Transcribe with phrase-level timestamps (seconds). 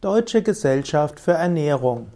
[0.00, 2.06] Deutsche Gesellschaft für Ernährung.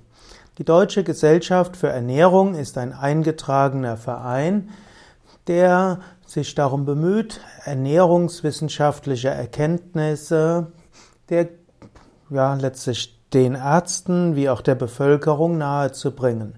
[0.56, 4.70] Die Deutsche Gesellschaft für Ernährung ist ein eingetragener Verein,
[5.48, 10.68] der sich darum bemüht, ernährungswissenschaftliche Erkenntnisse
[11.28, 11.48] der
[12.30, 16.54] ja letztlich den Ärzten wie auch der Bevölkerung nahezubringen.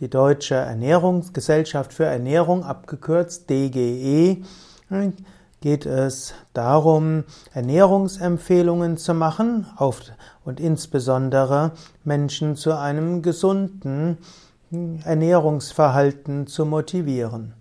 [0.00, 4.42] Die Deutsche Ernährungsgesellschaft für Ernährung, abgekürzt DGE,
[5.64, 7.24] geht es darum,
[7.54, 9.66] Ernährungsempfehlungen zu machen
[10.44, 11.72] und insbesondere
[12.04, 14.18] Menschen zu einem gesunden
[15.04, 17.54] Ernährungsverhalten zu motivieren.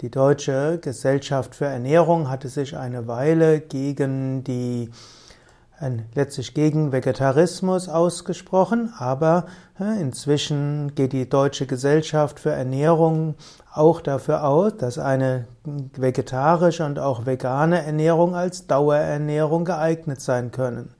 [0.00, 4.88] Die Deutsche Gesellschaft für Ernährung hatte sich eine Weile gegen die
[6.14, 9.46] letztlich gegen Vegetarismus ausgesprochen, aber
[9.78, 13.34] inzwischen geht die Deutsche Gesellschaft für Ernährung
[13.72, 20.94] auch dafür aus, dass eine vegetarische und auch vegane Ernährung als Dauerernährung geeignet sein können.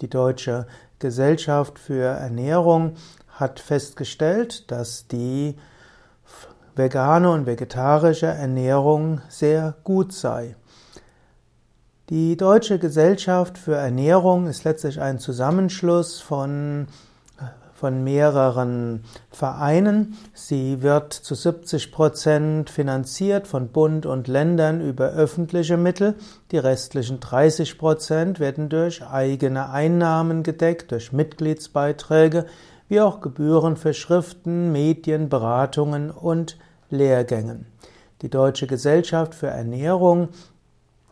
[0.00, 0.66] Die Deutsche
[1.00, 2.94] Gesellschaft für Ernährung
[3.28, 5.56] hat festgestellt, dass die
[6.76, 10.56] vegane und vegetarische Ernährung sehr gut sei.
[12.14, 16.86] Die Deutsche Gesellschaft für Ernährung ist letztlich ein Zusammenschluss von,
[17.74, 20.16] von mehreren Vereinen.
[20.32, 26.14] Sie wird zu 70 Prozent finanziert von Bund und Ländern über öffentliche Mittel.
[26.52, 32.46] Die restlichen 30 Prozent werden durch eigene Einnahmen gedeckt, durch Mitgliedsbeiträge,
[32.88, 36.58] wie auch Gebühren für Schriften, Medien, Beratungen und
[36.90, 37.66] Lehrgängen.
[38.22, 40.28] Die Deutsche Gesellschaft für Ernährung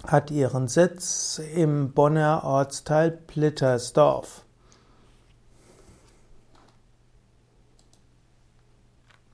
[0.07, 4.45] hat ihren Sitz im Bonner Ortsteil Plittersdorf.